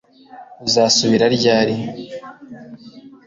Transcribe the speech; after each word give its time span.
Uzasubira 0.65 1.25
ryari 1.35 1.75